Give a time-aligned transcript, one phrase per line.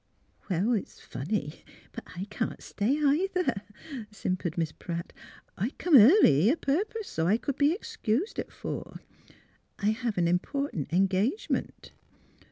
[0.49, 3.61] ''Well, it's funny, but I can't stay, either,"
[4.09, 5.13] simpered Miss Pratt.
[5.15, 5.21] '^
[5.55, 8.99] I come early a purpose so I c'd be excused at four.
[9.77, 11.91] I have an important engagement.